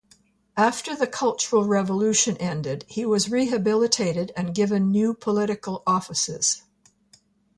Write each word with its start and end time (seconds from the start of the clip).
After 0.57 0.95
the 0.95 1.05
Cultural 1.05 1.63
Revolution 1.65 2.35
ended, 2.37 2.85
he 2.87 3.05
was 3.05 3.29
rehabilitated 3.29 4.31
and 4.35 4.55
given 4.55 4.89
new 4.89 5.13
political 5.13 5.83
offices. 5.85 6.63